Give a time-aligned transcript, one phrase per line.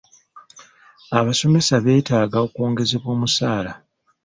[1.19, 3.73] Abasomesa beetaaga okwongezebwa omusaala